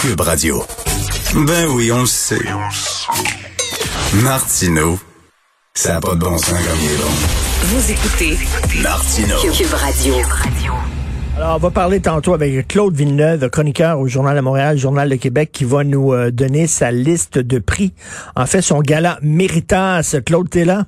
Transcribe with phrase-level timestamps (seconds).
[0.00, 0.64] Cube Radio.
[1.46, 2.40] Ben oui, on le sait.
[4.22, 4.98] Martineau,
[5.74, 7.10] ça n'a pas de bon sens comme il est bon.
[7.64, 8.38] Vous écoutez
[8.82, 9.36] Martineau.
[9.52, 10.14] Cube Radio.
[11.36, 15.16] Alors, on va parler tantôt avec Claude Villeneuve, chroniqueur au Journal de Montréal, Journal de
[15.16, 17.92] Québec, qui va nous euh, donner sa liste de prix.
[18.36, 20.16] En fait, son gala Méritas.
[20.24, 20.86] Claude, t'es là?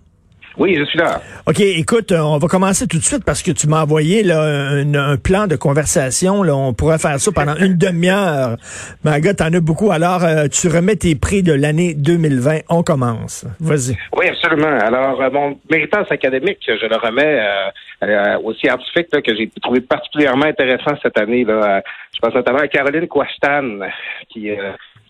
[0.58, 1.20] Oui, je suis là.
[1.46, 4.40] OK, écoute, euh, on va commencer tout de suite parce que tu m'as envoyé là,
[4.42, 6.42] un, un plan de conversation.
[6.42, 8.56] Là, on pourrait faire ça pendant une demi-heure.
[9.04, 9.90] Ma gars, t'en as beaucoup.
[9.90, 12.60] Alors, euh, tu remets tes prix de l'année 2020.
[12.68, 13.46] On commence.
[13.60, 13.96] Vas-y.
[14.16, 14.78] Oui, absolument.
[14.78, 17.70] Alors, euh, mon méritage académique, je le remets euh,
[18.04, 21.44] euh, au scientifique là, que j'ai trouvé particulièrement intéressant cette année.
[21.44, 21.76] Là.
[21.78, 21.80] Euh,
[22.14, 23.78] je pense notamment à Caroline Quashtan,
[24.28, 24.58] qui est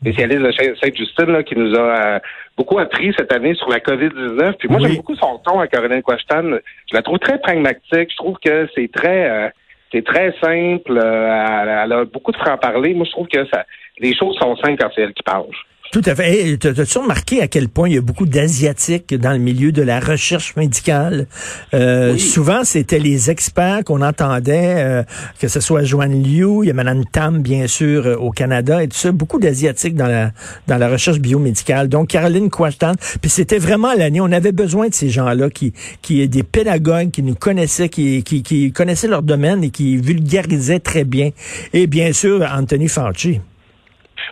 [0.03, 0.53] spécialiste de
[0.83, 1.81] Sainte-Justine, là, qui nous a
[2.17, 2.19] euh,
[2.57, 4.55] beaucoup appris cette année sur la COVID-19.
[4.59, 4.89] Puis moi, Oui.
[4.89, 6.59] j'aime beaucoup son ton à Caroline Quashtan.
[6.91, 8.11] Je la trouve très pragmatique.
[8.11, 9.31] Je trouve que c'est très...
[9.31, 9.49] euh,
[9.95, 10.97] c'est très simple.
[10.97, 12.95] euh, elle, elle a beaucoup de franc-parler.
[12.95, 13.65] Moi, je trouve que ça,
[13.99, 15.45] les choses sont simples quand c'est elle qui parle.
[15.93, 16.33] Tout à fait.
[16.49, 19.73] Hey, t'as- T'as-tu remarqué à quel point il y a beaucoup d'Asiatiques dans le milieu
[19.73, 21.27] de la recherche médicale?
[21.75, 22.19] Euh, Oui.
[22.19, 25.03] Souvent, c'était les experts qu'on entendait, euh,
[25.39, 28.83] que ce soit Joanne Liu, il y a Mme Tam, bien sûr, euh, au Canada,
[28.83, 29.13] et tout ça.
[29.13, 30.33] Beaucoup d'Asiatiques dans la,
[30.67, 31.91] dans la recherche biomédicale.
[31.91, 32.93] Donc, Caroline Quashtan.
[33.21, 34.23] Puis c'était vraiment l'année.
[34.23, 38.43] On avait besoin de ces gens-là qui, qui des pédagogues qui nous connaissaient, qui, qui,
[38.43, 41.33] qui connaissaient leur domaine et qui vulgarisaient très bien.
[41.75, 43.41] Et bien sûr, Anthony Fauci.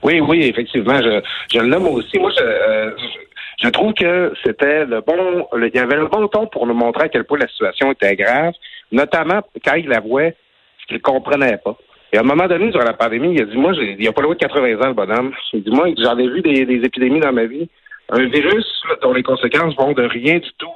[0.03, 1.21] Oui, oui, effectivement, je,
[1.53, 2.19] je le nomme aussi.
[2.19, 2.91] Moi, je, euh,
[3.63, 6.75] je, trouve que c'était le bon, le- il y avait le bon ton pour nous
[6.75, 8.53] montrer à quel point la situation était grave,
[8.93, 10.35] notamment quand il avouait
[10.81, 11.77] ce qu'il comprenait pas.
[12.13, 14.23] Et à un moment donné, durant la pandémie, il a dit, moi, il a pas
[14.23, 15.33] loin de 80 ans, le bonhomme.
[15.53, 17.69] Il dit, moi, j'en ai vu des, des épidémies dans ma vie.
[18.09, 18.67] Un virus
[19.03, 20.67] dont les conséquences vont de rien du tout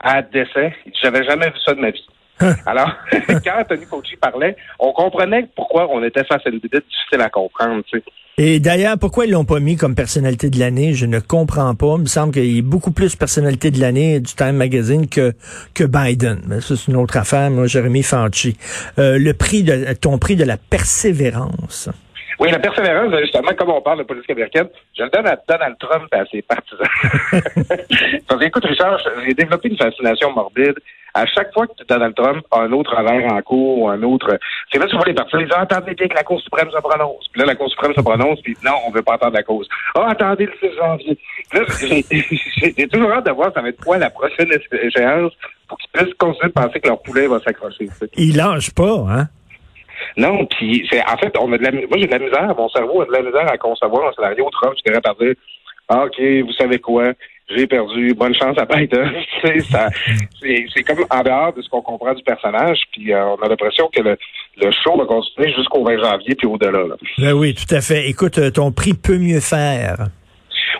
[0.00, 0.74] à décès.
[1.02, 2.06] J'avais jamais vu ça de ma vie.
[2.66, 2.90] Alors,
[3.28, 7.28] quand Anthony Fauci parlait, on comprenait pourquoi on était face à une idée difficile à
[7.28, 7.82] comprendre.
[7.90, 8.04] Tu sais.
[8.40, 11.94] Et d'ailleurs, pourquoi ils l'ont pas mis comme personnalité de l'année, je ne comprends pas.
[11.96, 15.32] Il me semble qu'il y a beaucoup plus personnalité de l'année du Time Magazine que
[15.74, 16.42] que Biden.
[16.46, 17.50] Mais ça, c'est une autre affaire.
[17.50, 18.56] Moi, mis Fauci.
[19.00, 21.90] Euh, le prix de ton prix de la persévérance.
[22.38, 25.74] Oui, la persévérance, justement, comme on parle de politique américaine, je le donne à Donald
[25.80, 26.86] Trump et à ses partisans.
[28.28, 30.76] Parce que, écoute, Richard, j'ai développé une fascination morbide.
[31.14, 34.38] À chaque fois que Donald Trump a un autre revers en cours ou un autre...
[34.70, 36.40] C'est là que tu vois les partisans, ils disent, Ah, attendez bien que la Cour
[36.40, 37.26] suprême se prononce.
[37.32, 39.68] Puis là, la Cour suprême se prononce, puis non, on veut pas entendre la cause.
[39.94, 41.18] Ah, attendez le 6 janvier.
[42.76, 44.48] J'ai- toujours hâte de voir ça va être quoi la prochaine
[44.82, 45.32] échéance
[45.68, 47.86] pour qu'ils puissent continuer de penser que leur poulet va s'accrocher.
[47.86, 48.08] tu sais.
[48.16, 49.28] Il lâche pas, hein?
[50.16, 52.68] Non, puis c'est en fait, on a de la, moi j'ai de la misère, mon
[52.68, 55.34] cerveau a de la misère à concevoir un scénario Trump, je dirais par dire,
[55.88, 57.12] ah, ok, vous savez quoi,
[57.50, 58.66] j'ai perdu, bonne chance à
[59.42, 59.88] sais, ça,
[60.40, 63.88] c'est, comme en dehors de ce qu'on comprend du personnage, puis euh, on a l'impression
[63.94, 64.16] que le,
[64.56, 66.86] le show va continuer jusqu'au 20 janvier puis au-delà.
[66.86, 66.96] Là.
[67.18, 68.08] Ben oui, tout à fait.
[68.08, 70.08] Écoute, euh, ton prix peut mieux faire.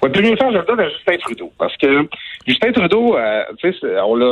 [0.03, 2.07] Ouais, puis mieux faire, je le donne à Justin Trudeau, parce que
[2.47, 4.27] Justin Trudeau, euh, tu sais, on l'a,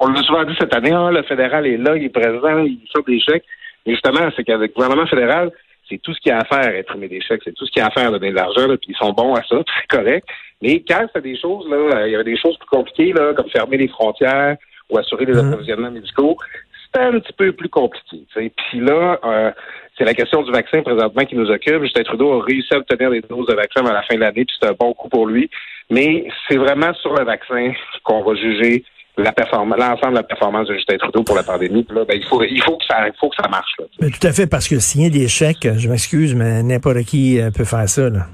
[0.00, 2.78] on l'a, souvent dit cette année, ah, le fédéral est là, il est présent, il
[2.92, 3.44] sort des chèques.
[3.84, 5.50] Mais justement, c'est qu'avec le gouvernement fédéral,
[5.88, 7.80] c'est tout ce qu'il y a à faire, imprimer des chèques, c'est tout ce qu'il
[7.80, 9.96] y a à faire, donner de l'argent, là, puis ils sont bons à ça, c'est
[9.96, 10.26] correct.
[10.62, 13.32] Mais quand c'est des choses, là, euh, il y avait des choses plus compliquées, là,
[13.34, 14.56] comme fermer les frontières
[14.90, 15.46] ou assurer les Mhm.
[15.48, 16.36] approvisionnements médicaux,
[16.84, 18.24] c'était un petit peu plus compliqué.
[18.32, 18.52] tu sais.
[18.70, 19.50] Puis là, euh,
[19.98, 21.82] c'est la question du vaccin présentement qui nous occupe.
[21.82, 24.44] Justin Trudeau a réussi à obtenir des doses de vaccin à la fin de l'année,
[24.44, 25.50] puis c'est un bon coup pour lui.
[25.90, 27.72] Mais c'est vraiment sur le vaccin
[28.02, 28.84] qu'on va juger
[29.18, 31.84] la performance, l'ensemble de la performance de Justin Trudeau pour la pandémie.
[31.84, 33.72] Puis là, ben, il faut, il faut que ça, il faut que ça marche.
[33.78, 37.50] Là, tout à fait, parce que signer des chèques, je m'excuse, mais n'importe qui euh,
[37.50, 38.26] peut faire ça, là.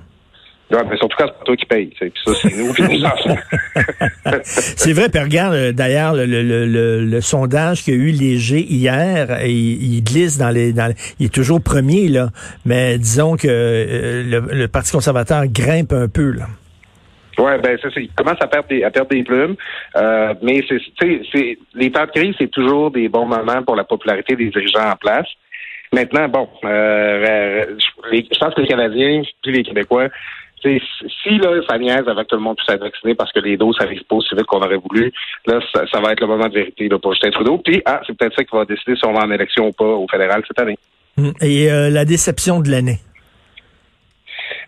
[0.70, 1.86] Ouais, mais surtout quand c'est toi qui paye.
[2.00, 3.36] Puis ça, c'est nous, puis enfants.
[4.44, 8.10] C'est vrai, puis regarde euh, d'ailleurs le, le, le, le- sondage qu'il y a eu
[8.10, 12.30] léger hier, et il, il glisse dans les, dans les- il est toujours premier là,
[12.64, 16.46] mais disons que euh, le, le Parti conservateur grimpe un peu là.
[17.42, 18.00] Ouais, ben c'est ça.
[18.00, 19.56] Il commence à perdre des, à perdre des plumes.
[19.96, 23.62] Euh, mais c'est, tu sais, c'est les temps de crise, c'est toujours des bons moments
[23.64, 25.26] pour la popularité des dirigeants en place.
[25.92, 27.64] Maintenant, bon, euh, euh,
[28.12, 30.08] je pense que les Canadiens, puis les Québécois,
[30.62, 33.76] si là, ça niaise avec tout le monde tout être vacciné parce que les doses
[33.80, 35.12] n'arrivent pas aussi vite qu'on aurait voulu,
[35.46, 37.58] là, ça, ça va être le moment de vérité là, pour Justin Trudeau.
[37.58, 39.84] Puis, ah, c'est peut-être ça qui va décider si on va en élection ou pas
[39.84, 40.78] au fédéral cette année.
[41.18, 42.98] Hum, Et euh, la déception de l'année?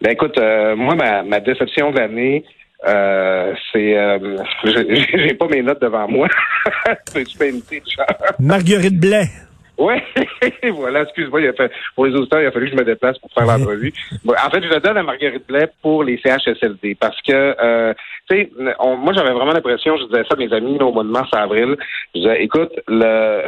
[0.01, 2.45] Ben écoute, euh, moi, ma, ma déception de l'année,
[2.87, 3.97] euh, c'est...
[3.97, 6.29] Euh, j'ai pas mes notes devant moi.
[7.15, 8.07] M'inviter, Richard?
[8.39, 9.29] Marguerite Blais.
[9.77, 9.95] Oui,
[10.73, 13.19] voilà, excuse-moi, il a fait, pour les auditeurs, il a fallu que je me déplace
[13.19, 13.93] pour faire l'entrevue.
[14.29, 17.93] En fait, je le donne à Marguerite Blais pour les CHSLD parce que, euh,
[18.31, 21.03] tu sais, moi, j'avais vraiment l'impression, je disais ça à mes amis là, au mois
[21.03, 21.77] de mars, avril,
[22.15, 23.43] je disais, écoute, le,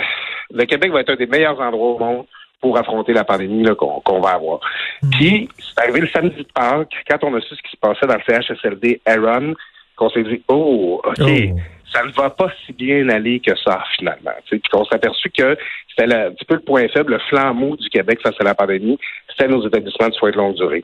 [0.52, 2.26] le Québec va être un des meilleurs endroits au monde
[2.60, 4.60] pour affronter la pandémie là, qu'on, qu'on va avoir.
[5.12, 8.06] Puis, c'est arrivé le samedi de Pâques, quand on a su ce qui se passait
[8.06, 9.54] dans le CHSLD Aaron,
[9.96, 11.58] qu'on s'est dit, oh, OK, Oh.
[11.92, 14.32] ça ne va pas si bien aller que ça, finalement.
[14.46, 15.56] Tu sais, Puis qu'on s'est aperçu que
[15.88, 18.98] c'était un petit peu le point faible, le flambeau du Québec face à la pandémie,
[19.30, 20.82] c'était nos établissements de soins de longue durée.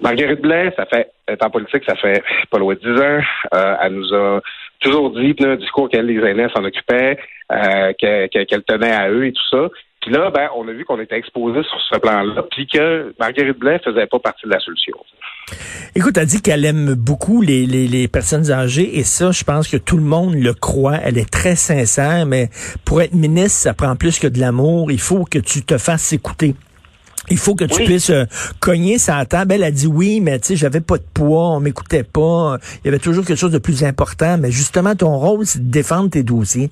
[0.00, 3.20] Marguerite Blais, ça fait, elle est en politique, ça fait pas loin de 10 ans.
[3.54, 4.40] Euh, elle nous a
[4.80, 7.18] toujours dit, là, un discours qu'elle, les aînés s'en occupaient,
[7.52, 9.68] euh, que- que- qu'elle tenait à eux et tout ça.
[10.04, 13.58] Puis là, ben, on a vu qu'on était exposé sur ce plan-là, puis que Marguerite
[13.58, 14.92] Blais faisait pas partie de la solution.
[15.94, 19.66] Écoute, elle dit qu'elle aime beaucoup les, les, les personnes âgées et ça, je pense
[19.66, 20.96] que tout le monde le croit.
[21.02, 22.50] Elle est très sincère, mais
[22.84, 24.92] pour être ministre, ça prend plus que de l'amour.
[24.92, 26.54] Il faut que tu te fasses écouter.
[27.30, 27.86] Il faut que tu Oui.
[27.86, 28.24] puisses euh,
[28.60, 29.52] cogner sa table.
[29.54, 32.58] Elle a dit oui, mais tu sais, j'avais pas de poids, on m'écoutait pas.
[32.82, 34.36] Il y avait toujours quelque chose de plus important.
[34.36, 36.70] Mais justement, ton rôle, c'est de défendre tes dossiers.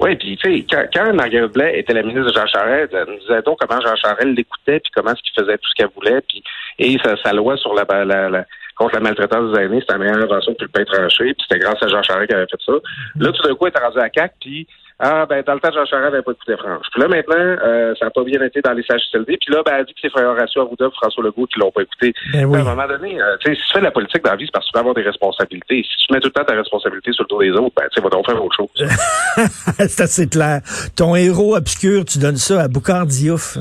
[0.00, 3.42] Oui, puis tu sais, quand, quand Marguerite était la ministre de Jean Charest, nous disait
[3.42, 6.42] donc comment Jean Charest l'écoutait, puis comment est-ce qu'il faisait tout ce qu'elle voulait, puis
[6.78, 8.44] et sa, sa loi sur la, la, la-
[8.76, 11.60] contre la maltraitance des aînés, c'était la meilleure invention depuis le pain tranché, puis c'était
[11.60, 12.72] grâce à Jean Charest qu'elle avait fait ça.
[13.18, 14.66] Là, tout d'un coup, elle est rendue à CAC, puis
[14.98, 16.86] ah ben dans le temps Jean Charest, n'avait pas de de franche.
[16.92, 19.72] Puis là maintenant, euh, ça n'a pas bien été dans les CHSLD, puis là, ben,
[19.78, 22.14] elle dit que c'est Horacio Arruda, François Legault qui l'ont pas écouté.
[22.32, 22.58] Ben oui.
[22.58, 24.36] À un moment donné, euh, tu sais, si tu fais de la politique dans la
[24.36, 25.82] vie, c'est parce que tu peux avoir des responsabilités.
[25.82, 27.96] Si tu mets tout le temps ta responsabilité sur le dos des autres, ben, tu
[27.96, 28.88] sais, va donc faire autre chose.
[29.78, 30.60] c'est assez clair.
[30.96, 33.58] Ton héros obscur, tu donnes ça à Boucard Diouf.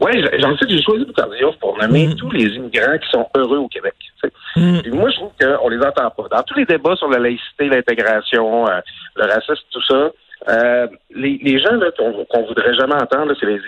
[0.00, 2.14] Oui, j'en sais que j'ai choisi Boucard Diouf pour nommer Mm.
[2.14, 3.94] tous les immigrants qui sont heureux au Québec.
[4.54, 4.78] Mm.
[4.82, 6.36] Puis moi, je trouve qu'on les entend pas.
[6.36, 8.78] Dans tous les débats sur la laïcité, l'intégration, euh,
[9.16, 10.10] le racisme, tout ça,
[10.48, 13.60] euh, les, les gens là, qu'on qu'on voudrait jamais entendre, c'est les,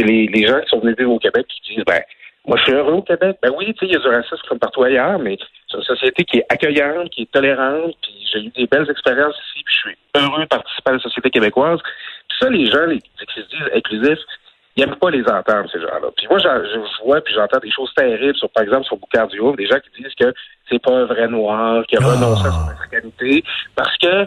[0.00, 2.00] les, les gens qui sont venus vivre au Québec qui disent ben
[2.46, 3.38] moi je suis heureux au Québec.
[3.42, 5.36] Ben oui, tu sais, il y a du racisme comme partout ailleurs, mais
[5.70, 9.36] c'est une société qui est accueillante, qui est tolérante, puis j'ai eu des belles expériences
[9.48, 11.80] ici, puis je suis heureux de participer à la société québécoise.
[12.28, 14.18] Puis ça, les gens les, qui se disent inclusifs,
[14.76, 16.08] ils n'aiment pas les entendre, ces gens-là.
[16.16, 19.56] Puis moi, je vois puis j'entends des choses terribles sur, par exemple, sur Boucard Diouf,
[19.56, 20.34] des gens qui disent que
[20.70, 22.12] c'est pas un vrai noir, qui a Ah.
[22.14, 23.42] renoncé à son africanité,
[23.74, 24.26] parce que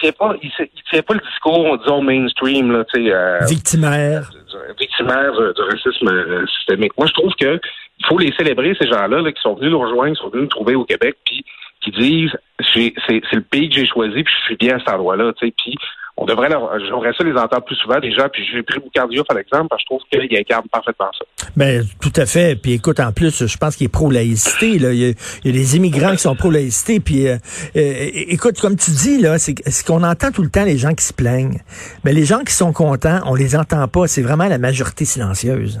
[0.00, 0.50] tient pas, il,
[0.90, 4.30] tient pas le discours, disons, mainstream, là, tu sais, euh, Victimaire.
[4.30, 6.92] du- victimaire du, du racisme euh, systémique.
[6.96, 7.60] Moi, je trouve que
[8.00, 10.42] il faut les célébrer, ces gens-là, là, qui sont venus nous rejoindre, qui sont venus
[10.44, 11.44] nous trouver au Québec, puis
[11.80, 12.30] qui disent
[12.74, 15.46] c'est c'est le pays que j'ai choisi, puis je suis bien à cet endroit-là, tu
[15.46, 15.74] sais, puis
[16.20, 19.24] on devrait leur, j'aimerais ça les entendre plus souvent déjà, puis j'ai pris Boucard Diouf
[19.30, 21.24] à l'exemple, parce que je trouve qu'il incarne parfaitement ça.
[21.56, 22.60] Ben, tout à fait.
[22.60, 24.78] Puis écoute, en plus, je pense qu'il est pro-laïcité.
[24.78, 24.92] Là.
[24.92, 25.12] Il, y a,
[25.44, 27.00] il y a des immigrants qui sont pro-laïcité.
[27.00, 27.36] Puis euh,
[27.76, 27.92] euh,
[28.28, 31.04] écoute, comme tu dis, là, c'est c'est qu'on entend tout le temps les gens qui
[31.04, 31.60] se plaignent.
[32.04, 34.06] Mais les gens qui sont contents, on les entend pas.
[34.08, 35.80] C'est vraiment la majorité silencieuse.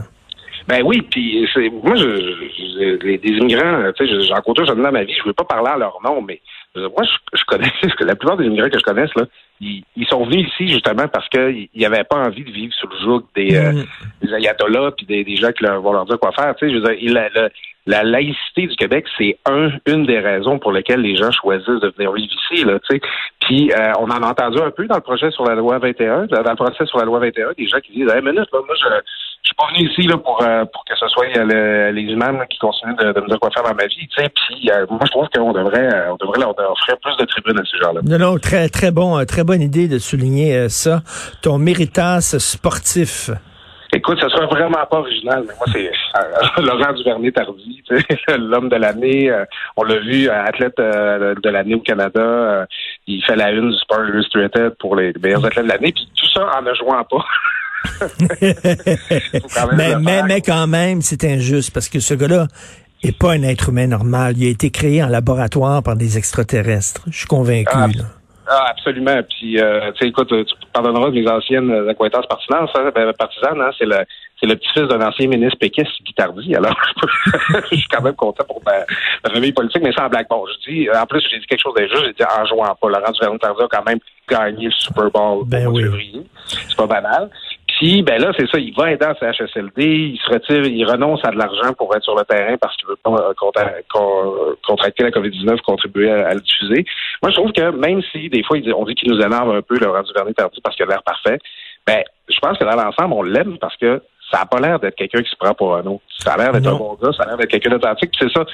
[0.68, 4.82] Ben oui, puis c'est moi je, je- les, des immigrants, tu sais, j'en côtoie jamais
[4.82, 6.40] dans ma vie, je veux pas parler à leur nom, mais
[6.76, 7.70] moi je, je connais
[8.00, 9.24] la plupart des immigrants que je connaisse là,
[9.60, 12.96] ils, ils sont venus ici justement parce qu'ils n'avaient pas envie de vivre sous le
[13.04, 13.84] joug des, euh, Mm.
[14.26, 16.54] des ayatollahs puis des, des gens qui leur, vont leur dire quoi faire.
[16.56, 17.48] Tu sais, je veux dire, la, la-
[17.86, 21.90] la laïcité du Québec, c'est un une des raisons pour lesquelles les gens choisissent de
[21.96, 22.62] venir vivre ici.
[22.64, 23.00] Là, tu sais.
[23.40, 26.26] Puis euh, on en a entendu un peu dans le projet sur la loi 21,
[26.26, 28.74] dans le procès sur la loi 21, des gens qui disent Hey, minute, là, moi
[28.78, 28.88] je
[29.58, 32.46] pas venu ici là, pour, euh, pour que ce soit euh, le- les imams là,
[32.46, 34.08] qui continuent de, de me dire quoi faire dans ma vie.
[34.08, 34.28] Tu sais.
[34.30, 37.58] Puis euh, moi je trouve qu'on devrait euh, on devrait leur offrir plus de tribunes
[37.58, 38.00] à ces gens-là.
[38.04, 41.02] Non, non, très, très bon, euh, très bonne idée de souligner euh, ça.
[41.42, 43.30] Ton méritas sportif.
[43.90, 47.82] Écoute, ça sera vraiment pas original, mais moi, c'est euh, Laurent Duvernay-Tardy,
[48.38, 49.30] l'homme de l'année.
[49.30, 49.46] euh,
[49.78, 52.20] on l'a vu, euh, athlète euh, de l'année au Canada.
[52.20, 52.66] euh,
[53.06, 55.92] il fait la une du Sport Illustrated pour les meilleurs athlètes de l'année.
[55.92, 57.24] Puis tout ça en ne jouant pas.
[59.76, 62.46] Mais, mais, mais quand même, c'est injuste parce que ce gars-là
[63.02, 64.34] est pas un être humain normal.
[64.36, 67.02] Il a été créé en laboratoire par des extraterrestres.
[67.10, 67.70] Je suis convaincu.
[67.72, 68.04] Ah, là.
[68.50, 69.20] Ah, absolument.
[69.28, 73.60] Puis, euh, tu sais, écoute, tu pardonneras mes anciennes euh, acquaintances partisanes, hein, ben, partisanes,
[73.60, 73.98] hein, c'est le
[74.40, 76.54] c'est le petit-fils d'un ancien ministre péquiste, Guy Tardy.
[76.54, 76.74] Alors,
[77.70, 78.84] je suis quand même content pour ma,
[79.24, 80.26] ma famille politique, mais sans blague.
[80.30, 82.88] Bon, je dis, en plus, j'ai dit quelque chose d'injuste, j'ai dit en jouant pas.
[82.88, 85.82] Laurent Duvernay-Tardy a quand même gagné le Super Bowl Ben au oui.
[85.82, 86.22] février.
[86.46, 87.28] C'est pas banal.
[87.78, 91.20] Puis, ben là, c'est ça, il va aider à CHSLD, il se retire, il renonce
[91.24, 94.34] à de l'argent pour être sur le terrain parce qu'il veut pas euh, contra- con-
[94.66, 96.84] contracter la COVID-19, contribuer à, à le diffuser.
[97.22, 99.78] Moi, je trouve que même si des fois, on dit qu'il nous énerve un peu,
[99.78, 101.38] Laurent Duvernay-Tardy, parce qu'il a l'air parfait,
[101.86, 104.96] ben, je pense que dans l'ensemble, on l'aime parce que ça n'a pas l'air d'être
[104.96, 106.02] quelqu'un qui se prend pour un autre.
[106.18, 108.44] Ça a l'air d'être un bon gars, ça a l'air d'être quelqu'un d'authentique, c'est ça.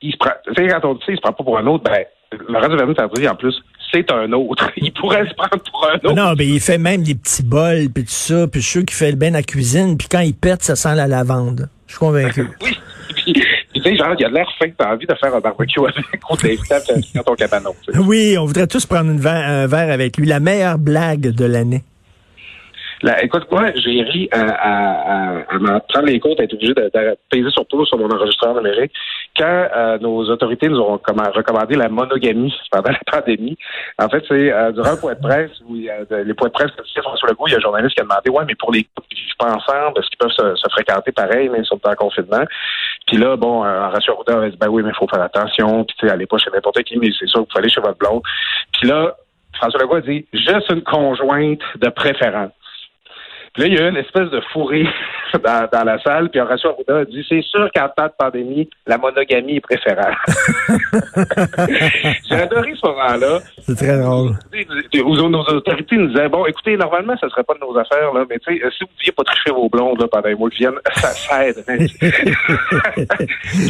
[0.00, 1.66] Il se prend, tu sais, quand on dit ça, il se prend pas pour un
[1.66, 2.04] autre, ben,
[2.48, 3.60] Laurent Duvernay-Tardy, en plus,
[3.92, 4.70] c'est un autre.
[4.76, 6.12] Il pourrait se prendre pour un autre.
[6.14, 8.84] Non, ben il fait même des petits bols puis tout ça, puis je suis sûr
[8.86, 11.68] qu'il fait le bien la cuisine, puis quand il pète, ça sent la lavande.
[11.86, 12.46] Je suis convaincu.
[12.62, 12.76] Oui.
[13.16, 13.32] Puis,
[13.74, 15.78] tu sais, genre, il a de l'air fin que t'as envie de faire un barbecue
[15.80, 15.94] avec
[16.30, 16.80] ou à faire
[17.14, 17.74] dans ton cabanon.
[18.06, 20.26] oui, on voudrait tous prendre une verre- un verre avec lui.
[20.26, 21.82] La meilleure blague de l'année.
[23.02, 26.72] La, écoute, moi, j'ai ri à, à, à, m'en prendre les comptes, à être obligé
[26.74, 28.92] de, de peser sur tout sur mon enregistreur numérique
[29.36, 33.56] quand euh, nos autorités nous ont recommandé la monogamie pendant la pandémie.
[33.98, 36.70] En fait, c'est euh, durant le point de presse où a les points de presse
[36.72, 38.84] que François Legault, il y a un journaliste qui a demandé Ouais, mais pour les
[38.84, 41.80] couples qui vivent pas ensemble, est-ce qu'ils peuvent se, se, fréquenter pareil, mais ils sont
[41.84, 42.44] en confinement?
[43.06, 45.84] Puis là, bon, euh, Horacio Arruda a dit Ben oui, mais il faut faire attention,
[45.84, 47.80] puis tu sais, allez pas chez n'importe qui, mais c'est sûr qu'il faut aller chez
[47.80, 48.22] votre blonde.
[48.72, 49.16] Puis là,
[49.54, 52.52] François Legault a dit juste une conjointe de préférence.
[53.54, 54.84] Puis là, il y a eu une espèce de fourré
[55.44, 58.68] dans, dans, la salle, puis Horacio Arruda a dit c'est sûr qu'en temps de pandémie,
[58.86, 60.16] la monogamie est préférable.
[62.28, 63.38] J'ai adoré ce moment-là.
[63.60, 64.32] C'est très drôle.
[65.04, 68.24] Où nos autorités nous disaient bon, écoutez, normalement, ça serait pas de nos affaires, là,
[68.28, 70.50] mais tu sais, si vous ne pouviez pas tricher vos blondes là, pendant les mois
[70.50, 71.64] qui viennent, ça, ça aide.
[71.66, 71.76] puis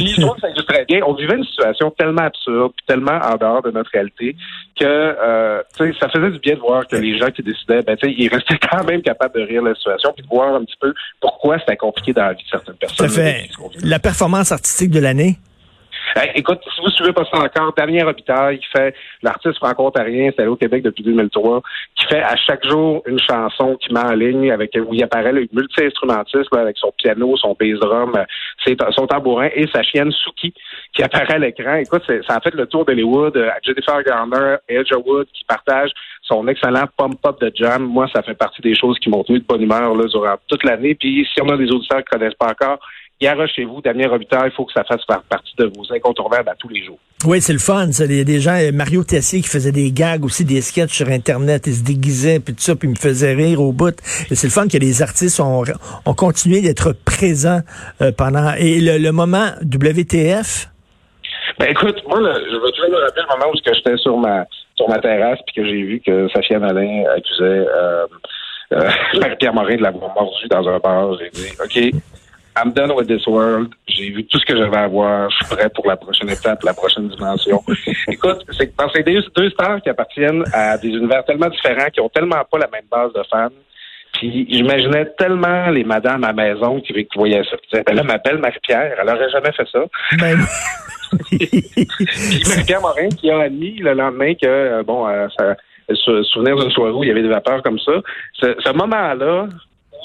[0.08, 1.00] je trouve que ça illustre très bien.
[1.06, 4.34] On vivait une situation tellement absurde, puis tellement en dehors de notre réalité,
[4.78, 5.62] que euh,
[6.00, 8.84] ça faisait du bien de voir que les gens qui décidaient, ben, ils restaient quand
[8.84, 12.12] même capables de rire la situation, puis de voir un petit peu pourquoi c'était compliqué
[12.12, 13.08] dans la vie de certaines personnes.
[13.08, 13.48] Ça fait
[13.82, 15.38] la performance artistique de l'année?
[16.36, 20.54] Écoute, si vous suivez pas ça encore, Damien Robitaille, qui fait l'artiste franco-ontarien, c'est au
[20.54, 21.60] Québec depuis 2003,
[21.96, 25.32] qui fait à chaque jour une chanson qui met en ligne avec où il apparaît
[25.32, 28.12] le multi-instrumentiste avec son piano, son bass drum,
[28.90, 30.54] son tambourin et sa chienne Suki
[30.94, 31.74] qui apparaît à l'écran.
[31.76, 33.36] Écoute, ça a fait le tour d'Hollywood.
[33.36, 35.92] Euh, Jennifer Garner et Edge Wood qui partagent
[36.26, 37.82] son excellent pump-up de jam.
[37.84, 40.64] Moi, ça fait partie des choses qui m'ont tenu de bonne humeur là, durant toute
[40.64, 40.94] l'année.
[40.94, 42.78] Puis si on a des auditeurs qui ne connaissent pas encore,
[43.54, 46.68] chez vous, Damien Robitaille, il faut que ça fasse partie de vos incontournables à tous
[46.68, 46.98] les jours.
[47.24, 47.88] Oui, c'est le fun.
[47.88, 51.08] Il y a des gens, Mario Tessier qui faisait des gags aussi, des sketchs sur
[51.08, 53.96] Internet, il se déguisait, puis tout ça, puis il me faisait rire au bout.
[54.30, 55.64] Et c'est le fun que les artistes ont,
[56.04, 57.60] ont continué d'être présents
[58.02, 58.52] euh, pendant...
[58.58, 60.68] Et le, moment WTF?
[61.58, 64.44] Ben écoute, moi, je veux toujours me rappeler le moment où j'étais sur ma
[64.76, 68.06] sur ma terrasse puis que j'ai vu que Safia Nalin accusait euh,
[68.72, 68.90] euh,
[69.38, 71.16] Pierre Morin de l'avoir mordu dans un bar.
[71.18, 72.00] J'ai dit, OK,
[72.56, 73.72] I'm done with this world.
[73.88, 75.30] J'ai vu tout ce que j'avais à voir.
[75.30, 77.62] Je suis prêt pour la prochaine étape, la prochaine dimension.
[78.08, 82.08] Écoute, c'est c'est des deux stars qui appartiennent à des univers tellement différents, qui ont
[82.08, 83.48] tellement pas la même base de fans.
[84.14, 87.56] Puis j'imaginais tellement les madames à la maison qui, qui voyaient ça.
[87.56, 89.84] Qui disaient, ben là, Marie-Pierre, elle aurait jamais fait ça.
[90.18, 90.38] Ben...
[91.28, 95.56] Puis Marie-Pierre Morin qui a admis le lendemain que, euh, bon, euh, ça,
[96.32, 97.92] souvenir d'une soirée où il y avait des vapeurs comme ça.
[98.34, 99.48] Ce, ce moment-là,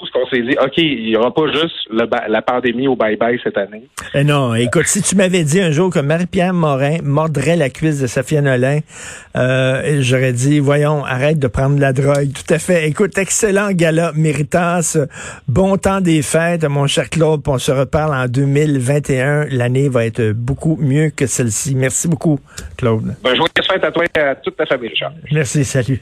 [0.06, 3.58] ce qu'on s'est dit, OK, il n'y aura pas juste la pandémie au bye-bye cette
[3.58, 3.84] année.
[4.14, 8.02] Eh non, écoute, si tu m'avais dit un jour que Marie-Pierre Morin mordrait la cuisse
[8.02, 8.80] de Safia Nolin,
[9.36, 12.32] euh, j'aurais dit, voyons, arrête de prendre la drogue.
[12.34, 12.88] Tout à fait.
[12.88, 14.98] Écoute, excellent gala, Méritas.
[15.48, 17.42] Bon temps des fêtes, mon cher Claude.
[17.48, 19.46] On se reparle en 2021.
[19.52, 21.76] L'année va être beaucoup mieux que celle-ci.
[21.76, 22.40] Merci beaucoup,
[22.78, 23.16] Claude.
[23.24, 25.14] Bonne joyeuse fête à toi et à toute ta famille, Richard.
[25.32, 26.02] Merci, salut.